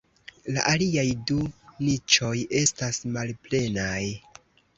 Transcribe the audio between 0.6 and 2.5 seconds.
aliaj du niĉoj